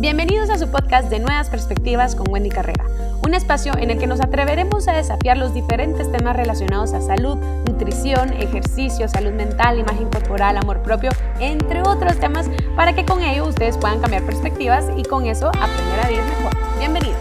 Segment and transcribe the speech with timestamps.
[0.00, 2.86] Bienvenidos a su podcast de Nuevas Perspectivas con Wendy Carrera,
[3.22, 7.36] un espacio en el que nos atreveremos a desafiar los diferentes temas relacionados a salud,
[7.68, 13.46] nutrición, ejercicio, salud mental, imagen corporal, amor propio, entre otros temas, para que con ello
[13.46, 16.78] ustedes puedan cambiar perspectivas y con eso aprender a vivir mejor.
[16.78, 17.20] Bienvenidos.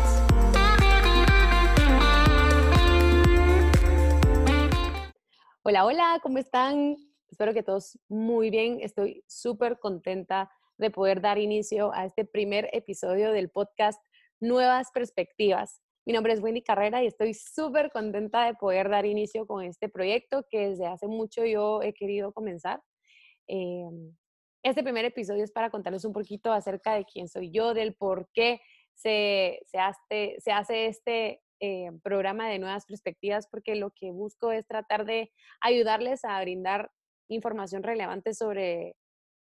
[5.64, 6.96] Hola, hola, ¿cómo están?
[7.30, 8.80] Espero que todos muy bien.
[8.80, 10.50] Estoy súper contenta
[10.80, 14.02] de poder dar inicio a este primer episodio del podcast
[14.40, 15.82] Nuevas Perspectivas.
[16.06, 19.90] Mi nombre es Wendy Carrera y estoy súper contenta de poder dar inicio con este
[19.90, 22.82] proyecto que desde hace mucho yo he querido comenzar.
[23.48, 24.16] Em,
[24.64, 28.30] este primer episodio es para contarles un poquito acerca de quién soy yo, del por
[28.34, 28.62] qué
[28.96, 34.54] se, se, hace, se hace este eh, programa de nuevas perspectivas, porque lo que busco
[34.54, 36.90] es tratar de ayudarles a brindar
[37.28, 38.96] información relevante sobre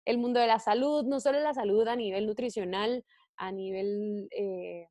[0.08, 3.04] el mundo de la salud, no solo la salud a nivel nutricional,
[3.36, 4.88] a nivel eh,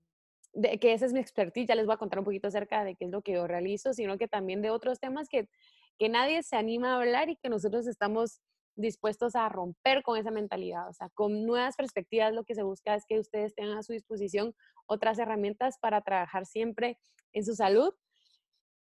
[0.54, 2.96] de que esa es mi expertise, ya les voy a contar un poquito acerca de
[2.96, 5.50] qué es lo que yo realizo, sino que también de otros temas que,
[5.98, 8.42] que nadie se anima a hablar y que nosotros estamos
[8.76, 10.88] dispuestos a romper con esa mentalidad.
[10.88, 13.94] O sea, con nuevas perspectivas lo que se busca es que ustedes tengan a su
[13.94, 14.54] disposición
[14.86, 17.00] otras herramientas para trabajar siempre
[17.34, 17.92] en su salud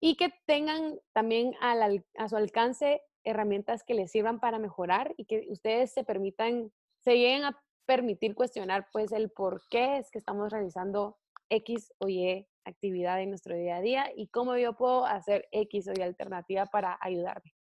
[0.00, 5.46] y que tengan también a su alcance herramientas que les sirvan para mejorar y que
[5.50, 10.50] ustedes se permitan, se lleguen a permitir cuestionar pues el por qué es que estamos
[10.52, 11.18] realizando
[11.50, 15.88] X o Y actividad en nuestro día a día y cómo yo puedo hacer X
[15.88, 17.54] o Y alternativa para ayudarme.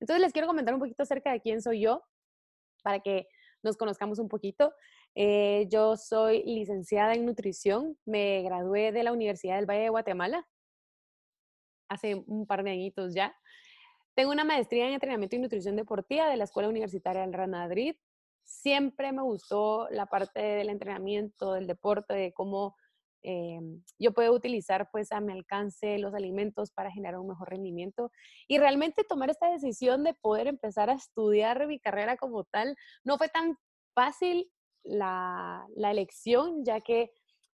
[0.00, 2.02] Entonces les quiero comentar un poquito acerca de quién soy yo
[2.82, 3.28] para que
[3.62, 4.72] nos conozcamos un poquito.
[5.14, 10.46] Eh, yo soy licenciada en nutrición, me gradué de la Universidad del Valle de Guatemala
[11.88, 13.34] hace un par de añitos ya.
[14.16, 17.96] Tengo una maestría en entrenamiento y nutrición deportiva de la Escuela Universitaria del Real Madrid.
[18.44, 22.76] Siempre me gustó la parte del entrenamiento, del deporte, de cómo
[23.22, 23.60] eh,
[23.98, 28.10] yo puedo utilizar pues a mi alcance los alimentos para generar un mejor rendimiento.
[28.48, 32.74] Y realmente tomar esta decisión de poder empezar a estudiar mi carrera como tal
[33.04, 33.58] no fue tan
[33.94, 34.50] fácil
[34.82, 37.12] la, la elección, ya que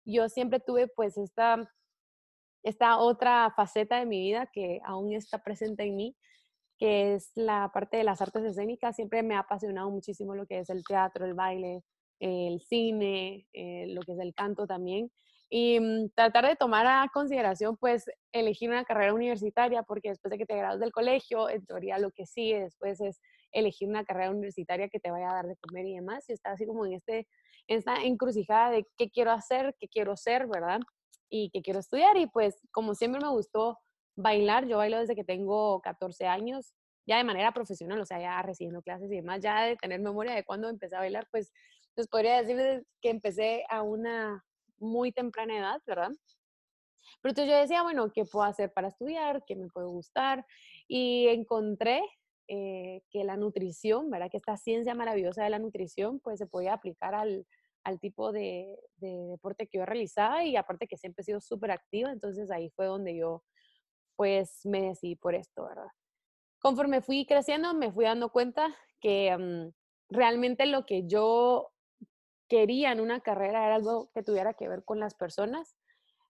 [0.05, 1.71] yo siempre tuve pues esta,
[2.63, 6.17] esta otra faceta de mi vida que aún está presente en mí,
[6.77, 8.95] que es la parte de las artes escénicas.
[8.95, 11.83] Siempre me ha apasionado muchísimo lo que es el teatro, el baile,
[12.19, 15.11] el cine, eh, lo que es el canto también.
[15.49, 20.37] Y mm, tratar de tomar a consideración, pues, elegir una carrera universitaria, porque después de
[20.37, 23.21] que te gradúes del colegio, en teoría lo que sigue después es
[23.51, 26.25] elegir una carrera universitaria que te vaya a dar de comer y demás.
[26.29, 27.27] Y está así como en, este,
[27.67, 30.79] en esta encrucijada de qué quiero hacer, qué quiero ser, ¿verdad?
[31.29, 32.17] Y qué quiero estudiar.
[32.17, 33.77] Y pues, como siempre me gustó
[34.17, 36.73] bailar, yo bailo desde que tengo 14 años,
[37.05, 40.33] ya de manera profesional, o sea, ya recibiendo clases y demás, ya de tener memoria
[40.33, 41.53] de cuando empecé a bailar, pues
[41.95, 44.43] les podría decir que empecé a una
[44.79, 46.11] muy temprana edad, ¿verdad?
[47.21, 49.43] Pero entonces yo decía, bueno, ¿qué puedo hacer para estudiar?
[49.45, 50.45] ¿Qué me puede gustar?
[50.87, 52.01] Y encontré
[52.47, 54.29] eh, que la nutrición, ¿verdad?
[54.29, 57.45] Que esta ciencia maravillosa de la nutrición, pues se podía aplicar al,
[57.83, 61.71] al tipo de, de, deporte que yo realizaba y aparte que siempre he sido súper
[61.71, 63.43] activa, entonces ahí fue donde yo
[64.17, 65.87] pues me decidí por esto, ¿verdad?
[66.59, 69.71] Conforme fui creciendo, me fui dando cuenta que mm,
[70.09, 71.69] realmente lo que yo
[72.49, 75.75] quería en una carrera era algo que tuviera que ver con las personas.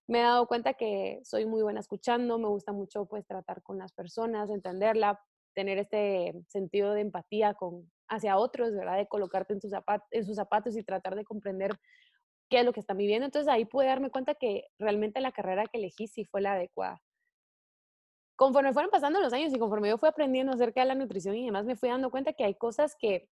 [0.06, 3.78] Me he dado cuenta que soy muy buena escuchando, me gusta mucho pues tratar con
[3.78, 5.20] las personas, entenderla,
[5.54, 8.98] tener este sentido de empatía con, hacia otros, ¿verdad?
[8.98, 9.72] De colocarte en, tus
[10.10, 11.72] en sus zapatos y tratar de comprender
[12.50, 13.24] qué es lo que están viviendo.
[13.26, 17.00] Entonces ahí pude darme cuenta que realmente la carrera que elegí sí fue la adecuada
[18.38, 21.44] conforme fueron pasando los años y conforme yo fui aprendiendo acerca de la nutrición y
[21.44, 23.28] demás, me fui dando cuenta que hay cosas que,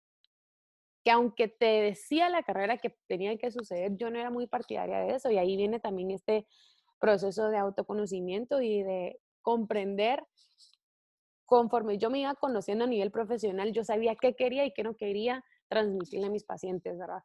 [1.04, 4.98] que aunque te decía la carrera que tenía que suceder, yo no era muy partidaria
[4.98, 5.30] de eso.
[5.30, 6.48] Y ahí viene también este
[6.98, 10.26] proceso de autoconocimiento y de comprender
[11.44, 14.96] conforme yo me iba conociendo a nivel profesional, yo sabía qué quería y qué no
[14.96, 17.22] quería transmitirle a mis pacientes, ¿verdad?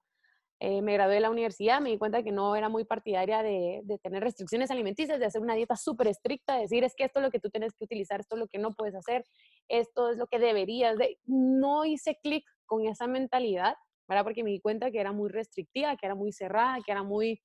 [0.63, 3.81] Eh, me gradué de la universidad, me di cuenta que no era muy partidaria de,
[4.03, 7.25] tener restricciones alimenticias, de hacer una dieta súper estricta, de decir, es que esto es
[7.25, 9.25] lo que tú tienes que utilizar, esto es lo que no puedes hacer,
[9.67, 10.99] esto es lo que deberías.
[10.99, 11.17] De...
[11.25, 13.73] No hice clic con esa mentalidad,
[14.07, 14.23] ¿verdad?
[14.23, 17.41] Porque me di cuenta que era muy restrictiva, que era muy cerrada, que era muy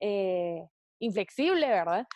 [0.00, 0.66] eh,
[1.00, 2.06] inflexible, ¿verdad?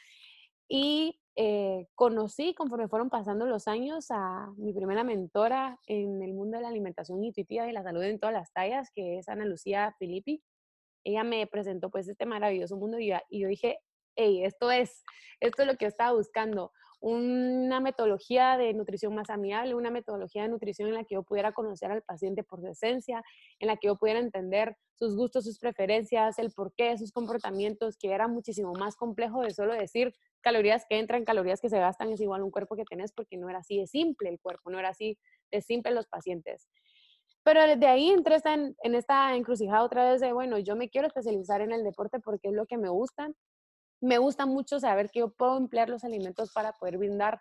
[0.67, 6.57] Y eh, conocí, conforme fueron pasando los años, a mi primera mentora en el mundo
[6.57, 9.95] de la alimentación intuitiva y la salud en todas las tallas, que es Ana Lucía
[10.01, 10.43] Filippi.
[11.05, 13.79] Ella me presentó pues este maravilloso mundo y, yo dije,
[14.17, 15.05] hey, esto es,
[15.39, 16.73] esto es lo que yo estaba buscando.
[17.01, 21.53] Una metodología de nutrición más amigable, una metodología de nutrición en la que yo pudiera
[21.53, 23.23] conocer al paciente por su esencia,
[23.61, 28.11] en la que yo pudiera entender sus gustos, sus preferencias, el porqué sus comportamientos, que
[28.11, 32.21] era muchísimo más complejo de solo decir calorías que entran, calorías que se gastan, es
[32.21, 34.89] igual un cuerpo que tenés, porque no era así de simple el cuerpo, no era
[34.89, 35.19] así
[35.53, 36.69] de simple los pacientes.
[37.45, 41.07] Pero desde ahí entré en, en esta encrucijada otra vez de, bueno, yo me quiero
[41.07, 43.31] especializar en el deporte porque es lo que me gusta,
[44.01, 47.41] me gusta mucho saber que yo puedo emplear los alimentos para poder brindar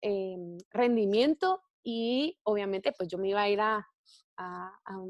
[0.00, 3.86] em, rendimiento y obviamente pues yo me iba a ir a,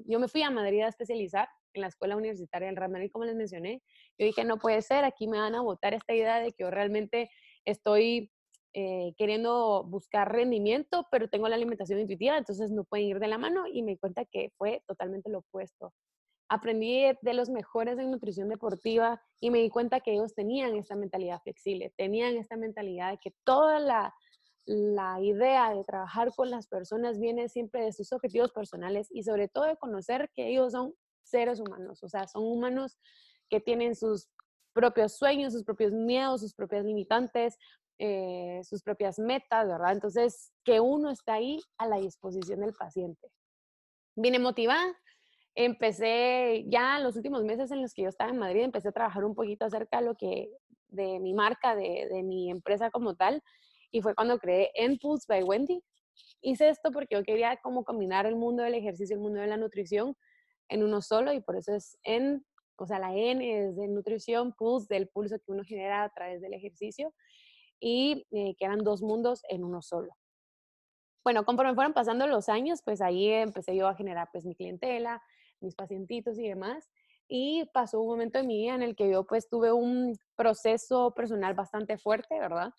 [0.06, 3.36] yo me fui a Madrid a especializar en la escuela universitaria del Real como les
[3.36, 3.82] mencioné.
[4.18, 6.70] Yo dije, no puede ser, aquí me van a votar esta idea de que yo
[6.70, 7.30] realmente
[7.64, 8.30] estoy
[8.74, 13.38] eh, queriendo buscar rendimiento, pero tengo la alimentación intuitiva, entonces no pueden ir de la
[13.38, 15.94] mano y me di cuenta que fue totalmente lo opuesto
[16.48, 20.96] aprendí de los mejores en nutrición deportiva y me di cuenta que ellos tenían esta
[20.96, 24.14] mentalidad flexible, tenían esta mentalidad de que toda la,
[24.66, 29.48] la idea de trabajar con las personas viene siempre de sus objetivos personales y sobre
[29.48, 32.98] todo de conocer que ellos son seres humanos, o sea, son humanos
[33.48, 34.28] que tienen sus
[34.72, 37.56] propios sueños, sus propios miedos, sus propias limitantes,
[37.98, 39.92] eh, sus propias metas, ¿verdad?
[39.92, 43.28] Entonces, que uno está ahí a la disposición del paciente.
[44.16, 44.98] Vine motivada,
[45.54, 49.24] empecé ya los últimos meses en los que yo estaba en Madrid, empecé a trabajar
[49.24, 50.50] un poquito acerca de lo que,
[50.88, 53.42] de mi marca, de, de mi empresa como tal,
[53.90, 55.82] y fue cuando creé Impulse by Wendy.
[56.40, 59.56] Hice esto porque yo quería como combinar el mundo del ejercicio el mundo de la
[59.56, 60.16] nutrición
[60.68, 62.44] en uno solo, y por eso es en,
[62.76, 66.40] o sea, la N es de nutrición, Pulse del pulso que uno genera a través
[66.40, 67.12] del ejercicio,
[67.78, 70.14] y eh, que eran dos mundos en uno solo
[71.24, 75.22] bueno, conforme fueron pasando los años, pues ahí empecé yo a generar pues mi clientela,
[75.62, 76.90] mis pacientitos y demás.
[77.28, 81.14] Y pasó un momento en mi vida en el que yo pues tuve un proceso
[81.14, 82.72] personal bastante fuerte, ¿verdad?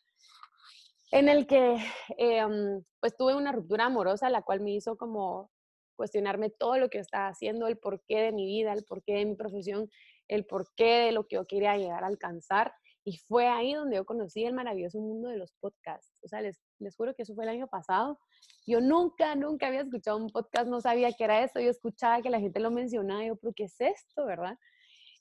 [1.12, 1.78] En el que
[2.18, 5.52] em, pues tuve una ruptura amorosa, la cual me hizo como
[5.96, 9.36] cuestionarme todo lo que estaba haciendo, el porqué de mi vida, el porqué de mi
[9.36, 9.90] profesión,
[10.28, 12.74] el porqué de lo que yo quería llegar a alcanzar.
[13.06, 16.14] Y fue ahí donde yo conocí el maravilloso mundo de los podcasts.
[16.24, 18.18] O sea, les, les juro que eso fue el año pasado.
[18.66, 21.60] Yo nunca, nunca había escuchado un podcast, no sabía qué era eso.
[21.60, 24.58] Yo escuchaba que la gente lo mencionaba yo, pero ¿qué es esto, verdad?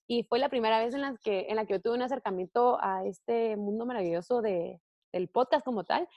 [0.07, 2.79] Y fue la primera vez en la que, en la que yo tuve un acercamiento
[2.81, 4.81] a este mundo maravilloso de,
[5.13, 6.09] del podcast como tal.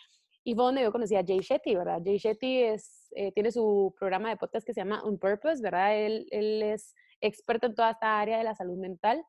[0.44, 2.02] Y fue donde yo conocí a Jay Shetty, ¿verdad?
[2.04, 5.98] Jay Shetty es, eh, tiene su programa de podcast que se llama On Purpose, ¿verdad?
[5.98, 9.24] Él, él es experto en toda esta área de la salud mental.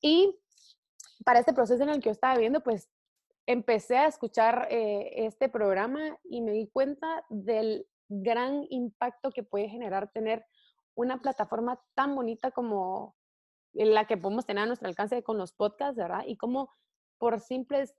[0.00, 0.34] Y
[1.24, 2.90] para este proceso en el que yo estaba viendo, pues
[3.46, 9.68] empecé a escuchar eh, este programa y me di cuenta del gran impacto que puede
[9.68, 10.44] generar tener
[10.94, 13.16] una plataforma tan bonita como
[13.72, 16.22] la que podemos tener a nuestro alcance con los podcasts, ¿verdad?
[16.26, 16.70] Y como
[17.18, 17.94] por simples,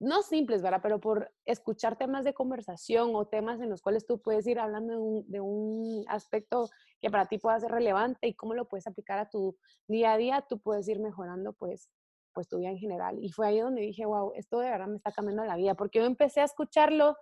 [0.00, 0.80] no simples, ¿verdad?
[0.82, 4.94] Pero por escuchar temas de conversación o temas en los cuales tú puedes ir hablando
[4.94, 6.68] de un, de un aspecto
[7.00, 10.16] que para ti pueda ser relevante y cómo lo puedes aplicar a tu día a
[10.16, 11.88] día, tú puedes ir mejorando, pues,
[12.32, 13.18] pues tu vida en general.
[13.22, 15.98] Y fue ahí donde dije, wow, esto de verdad me está cambiando la vida, porque
[15.98, 17.16] yo empecé a escucharlo,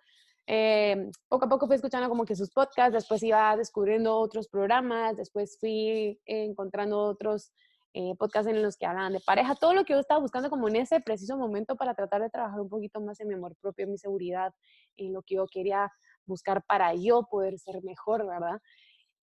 [0.46, 5.16] eh, poco a poco fui escuchando como que sus podcasts, después iba descubriendo otros programas,
[5.16, 7.52] después fui encontrando otros
[7.92, 10.68] eh, podcasts en los que hablaban de pareja, todo lo que yo estaba buscando como
[10.68, 13.84] en ese preciso momento para tratar de trabajar un poquito más en mi amor propio,
[13.84, 14.54] en mi seguridad,
[14.96, 15.90] en lo que yo quería
[16.24, 18.60] buscar para yo poder ser mejor, ¿verdad?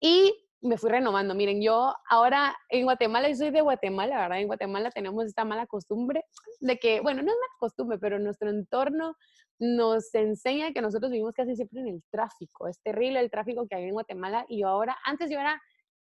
[0.00, 1.34] Y me fui renovando.
[1.34, 4.40] Miren, yo ahora en Guatemala, yo soy de Guatemala, ¿verdad?
[4.40, 6.24] En Guatemala tenemos esta mala costumbre
[6.60, 9.16] de que, bueno, no es mala costumbre, pero nuestro entorno
[9.58, 12.66] nos enseña que nosotros vivimos casi siempre en el tráfico.
[12.68, 15.60] Es terrible el tráfico que hay en Guatemala y yo ahora, antes yo era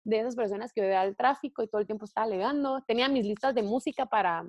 [0.04, 3.26] de esas personas que veía el tráfico y todo el tiempo estaba alegando, tenía mis
[3.26, 4.46] listas de música para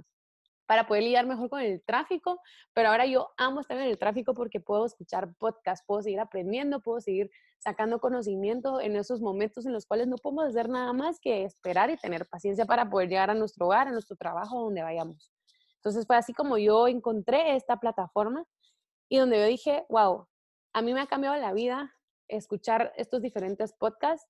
[0.68, 2.42] para poder lidiar mejor con el tráfico,
[2.74, 6.82] pero ahora yo amo estar en el tráfico porque puedo escuchar podcasts, puedo seguir aprendiendo,
[6.82, 11.20] puedo seguir sacando conocimiento en esos momentos en los cuales no podemos hacer nada más
[11.20, 14.82] que esperar y tener paciencia para poder llegar a nuestro hogar, a nuestro trabajo, donde
[14.82, 15.32] vayamos.
[15.76, 18.44] Entonces fue así como yo encontré esta plataforma
[19.08, 20.28] y donde yo dije, wow,
[20.74, 21.94] a mí me ha cambiado la vida
[22.28, 24.28] escuchar estos diferentes podcasts.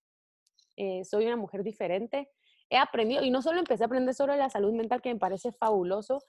[0.76, 2.30] Eh, soy una mujer diferente,
[2.70, 5.52] he aprendido, y no solo empecé a aprender sobre la salud mental, que me parece
[5.52, 6.20] fabuloso,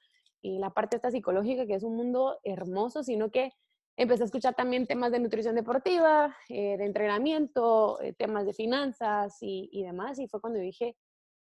[0.41, 3.51] y la parte esta psicológica, que es un mundo hermoso, sino que
[3.97, 9.37] empecé a escuchar también temas de nutrición deportiva, eh, de entrenamiento, eh, temas de finanzas
[9.41, 10.95] y, y, demás, y fue cuando dije,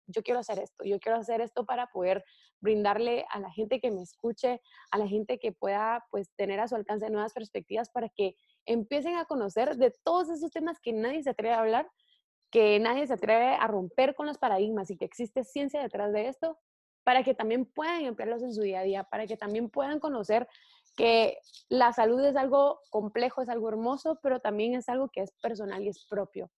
[0.07, 2.23] yo quiero hacer esto, yo quiero hacer esto para poder
[2.61, 4.61] brindarle a la gente que me escuche,
[4.91, 8.35] a la gente que pueda pues tener a su alcance nuevas perspectivas para que
[8.65, 11.89] empiecen a conocer de todos esos temas que nadie se atreve a hablar,
[12.55, 16.29] que nadie se atreve a romper con los paradigmas y que existe ciencia detrás de
[16.29, 16.57] esto,
[17.03, 20.47] para que también puedan emplearlos en su día a día, para que también puedan conocer
[20.95, 25.33] que la salud es algo complejo, es algo hermoso, pero también es algo que es
[25.41, 26.49] personal y es propio.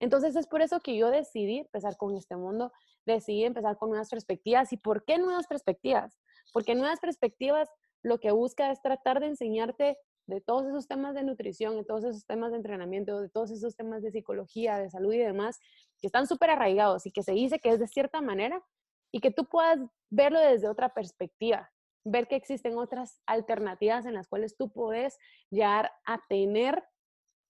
[0.00, 2.72] Entonces es por eso que yo decidí empezar con este mundo,
[3.04, 4.72] decidí empezar con nuevas perspectivas.
[4.72, 6.18] ¿Y por qué nuevas perspectivas?
[6.54, 7.68] Porque nuevas perspectivas
[8.02, 12.04] lo que busca es tratar de enseñarte de todos esos temas de nutrición, de todos
[12.04, 15.58] esos temas de entrenamiento, de todos esos temas de psicología, de salud y demás,
[16.00, 18.62] que están súper arraigados y que se dice que es de cierta manera
[19.10, 19.78] y que tú puedas
[20.10, 21.70] verlo desde otra perspectiva,
[22.04, 25.18] ver que existen otras alternativas en las cuales tú puedes
[25.50, 26.82] llegar a tener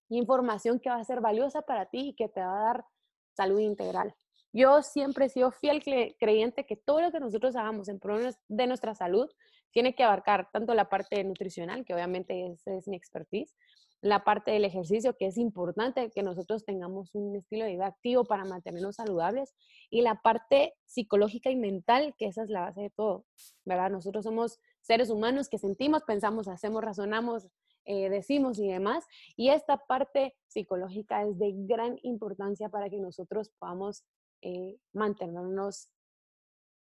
[0.09, 2.87] información que va a ser valiosa para ti y que te va a dar
[3.35, 4.15] salud integral.
[4.53, 5.83] Yo siempre he sido fiel
[6.19, 9.31] creyente que todo lo que nosotros hagamos en pro de nuestra salud
[9.73, 13.55] tiene que abarcar tanto la parte nutricional, que obviamente es, es mi expertise,
[14.03, 18.25] la parte del ejercicio, que es importante que nosotros tengamos un estilo de vida activo
[18.25, 19.55] para mantenernos saludables,
[19.91, 23.25] y la parte psicológica y mental, que esa es la base de todo,
[23.65, 23.91] ¿verdad?
[23.91, 27.49] Nosotros somos seres humanos que sentimos, pensamos, hacemos, razonamos,
[27.85, 33.51] eh, decimos y demás, y esta parte psicológica es de gran importancia para que nosotros
[33.59, 34.05] podamos
[34.41, 35.89] eh, mantenernos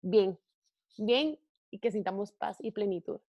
[0.03, 0.39] bien,
[0.97, 1.39] bien
[1.71, 3.21] y que sintamos paz y plenitud.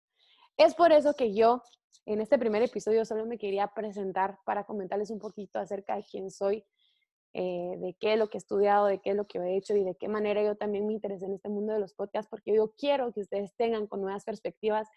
[0.57, 1.63] Es por eso que yo
[2.05, 6.31] en este primer episodio solo me quería presentar para comentarles un poquito acerca de quién
[6.31, 6.65] soy,
[7.33, 9.75] eh, de qué es lo que he estudiado, de qué es lo que he hecho
[9.75, 12.55] y de qué manera yo también me interesé en este mundo de los podcasts, porque
[12.55, 14.87] yo quiero que ustedes tengan con nuevas perspectivas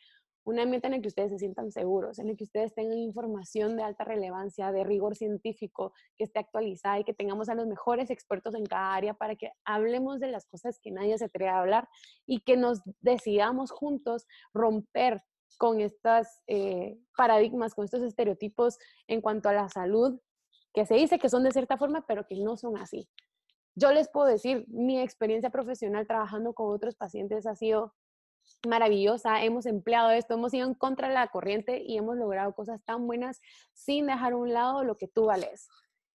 [0.45, 3.77] un ambiente en el que ustedes se sientan seguros, en el que ustedes tengan información
[3.77, 8.11] de alta relevancia, de rigor científico, que esté actualizada y que tengamos a los mejores
[8.11, 11.61] expertos en cada área para que hablemos de las cosas que nadie se atreve a
[11.61, 11.89] hablar
[12.27, 15.23] y que nos decidamos juntos romper
[15.59, 20.19] con estos eh, paradigmas, con estos estereotipos en cuanto a la salud,
[20.75, 23.09] que se dice que son de cierta forma, pero que no son así.
[23.75, 27.95] Yo les puedo decir, mi experiencia profesional trabajando con otros pacientes ha sido
[28.67, 32.83] maravillosa, hemos empleado esto, hemos ido en contra de la corriente y hemos logrado cosas
[32.85, 33.41] tan buenas
[33.73, 35.69] sin dejar a un lado lo que tú vales.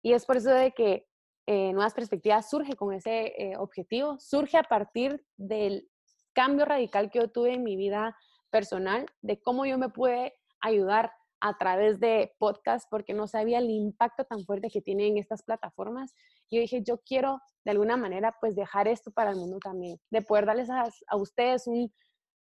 [0.01, 1.08] Y es por eso de que
[1.46, 5.89] eh, Nuevas Perspectivas surge con ese eh, objetivo, surge a partir del
[6.34, 8.18] cambio radical que yo tuve en mi vida
[8.50, 11.12] personal, de cómo yo me pude ayudar
[11.42, 16.13] a través de podcast porque no sabía el impacto tan fuerte que tienen estas plataformas.
[16.50, 20.22] Yo dije, yo quiero de alguna manera pues dejar esto para el mundo también, de
[20.22, 21.94] poder darles a ustedes un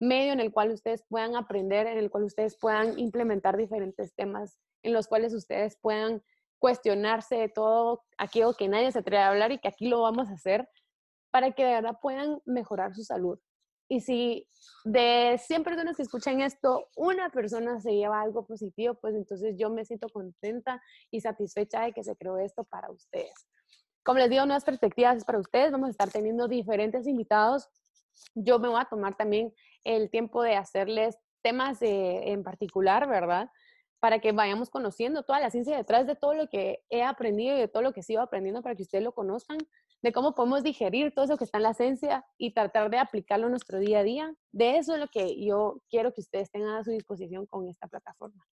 [0.07, 4.59] medio en el cual ustedes puedan aprender, en el cual ustedes puedan implementar diferentes temas,
[4.83, 6.23] en los cuales ustedes puedan
[6.59, 10.29] cuestionarse de todo aquello que nadie se atreve a hablar y que aquí lo vamos
[10.29, 10.67] a hacer
[11.31, 13.39] para que de verdad puedan mejorar su salud.
[13.89, 14.47] Y si
[14.85, 19.69] de 100 personas que escuchan esto, una persona se lleva algo positivo, pues entonces yo
[19.69, 20.81] me siento contenta
[21.11, 23.47] y satisfecha de que se creó esto para ustedes.
[24.03, 25.71] Como les digo, nuevas perspectivas para ustedes.
[25.71, 27.69] Vamos a estar teniendo diferentes invitados.
[28.35, 29.53] Yo me voy a tomar también
[29.83, 33.49] el tiempo de hacerles temas en particular, ¿verdad?
[33.99, 37.59] Para que vayamos conociendo toda la ciencia detrás de todo lo que he aprendido y
[37.59, 39.57] de todo lo que sigo aprendiendo para que ustedes lo conozcan,
[40.01, 43.45] de cómo podemos digerir todo eso que está en la ciencia y tratar de aplicarlo
[43.45, 44.35] en nuestro día a día.
[44.51, 47.87] De eso es lo que yo quiero que ustedes tengan a su disposición con esta
[47.87, 48.45] plataforma.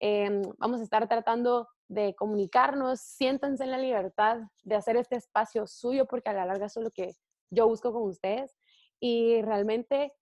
[0.00, 5.66] Em, vamos a estar tratando de comunicarnos, siéntanse en la libertad de hacer este espacio
[5.66, 7.16] suyo, porque a la larga eso es lo que
[7.50, 8.56] yo busco con ustedes.
[9.00, 10.12] Y realmente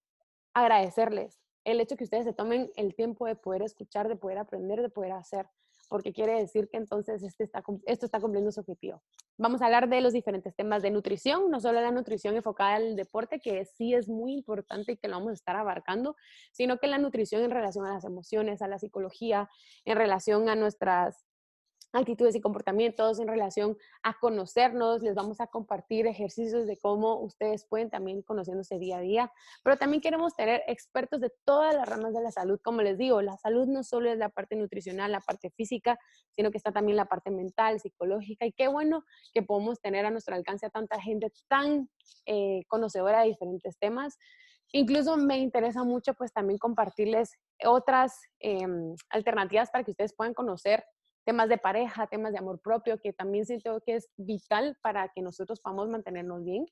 [0.57, 4.81] agradecerles el hecho que ustedes se tomen el tiempo de poder escuchar, de poder aprender,
[4.81, 5.47] de poder hacer,
[5.91, 9.03] porque quiere decir que entonces este está, esto está cumpliendo su objetivo.
[9.37, 12.97] Vamos a hablar de los diferentes temas de nutrición, no solo la nutrición enfocada al
[12.97, 16.17] deporte, que sí es muy importante y que lo vamos a estar abarcando,
[16.53, 19.51] sino que la nutrición en relación a las emociones, a la psicología,
[19.85, 21.27] en relación a nuestras
[21.93, 27.67] actitudes y comportamientos en relación a conocernos, les vamos a compartir ejercicios de cómo ustedes
[27.67, 32.13] pueden también conociéndose día a día, pero también queremos tener expertos de todas las ramas
[32.13, 35.21] de la salud, como les digo, la salud no solo es la parte nutricional, la
[35.21, 35.99] parte física,
[36.31, 40.11] sino que está también la parte mental, psicológica, y qué bueno que podemos tener a
[40.11, 41.89] nuestro alcance a tanta gente tan
[42.27, 44.19] eh, conocedora de diferentes temas.
[44.73, 47.31] Incluso me interesa mucho pues también compartirles
[47.65, 50.85] otras em, alternativas para que ustedes puedan conocer
[51.27, 55.21] temas de pareja, temas de amor propio, que también siento que es vital para que
[55.21, 56.67] nosotros podamos mantenernos bien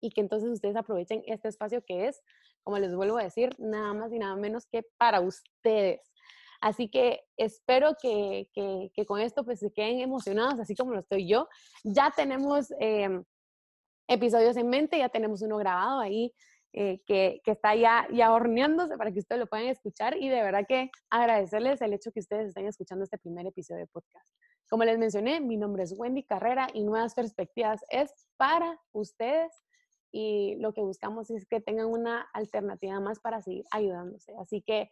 [0.00, 2.22] y que entonces ustedes aprovechen este espacio que es,
[2.62, 6.00] como les vuelvo a decir, nada más y nada menos que para ustedes.
[6.62, 11.28] Así que espero que, que, con esto pues se queden emocionados, así como lo estoy
[11.28, 11.46] yo.
[11.84, 13.22] Ya tenemos em,
[14.08, 16.32] episodios en mente, ya tenemos uno grabado ahí
[16.74, 20.66] eh, que, está ya, ya horneándose para que ustedes lo puedan escuchar y de verdad
[20.68, 24.28] que agradecerles el hecho que ustedes estén escuchando este primer episodio de podcast.
[24.68, 29.50] Como les mencioné, mi nombre es Wendy Carrera y Nuevas Perspectivas es para ustedes
[30.12, 34.34] y lo que buscamos es que tengan una alternativa más para seguir ayudándose.
[34.38, 34.90] Así que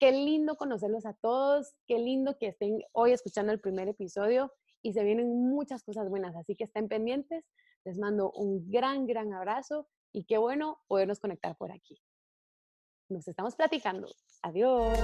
[0.00, 4.94] qué lindo conocerlos a todos, qué lindo que estén hoy escuchando el primer episodio y
[4.94, 7.44] se vienen muchas cosas buenas, así que estén pendientes.
[7.84, 12.00] Les mando un gran, gran abrazo y qué bueno podernos conectar por aquí.
[13.08, 14.08] Nos estamos platicando.
[14.42, 14.98] Adiós.